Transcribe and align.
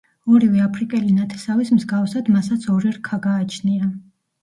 ორივე 0.35 0.63
აფრიკელი 0.67 1.13
ნათესავის 1.19 1.73
მსგავსად 1.77 2.35
მასაც 2.39 2.69
ორი 2.79 2.99
რქა 2.99 3.25
გააჩნია. 3.31 3.97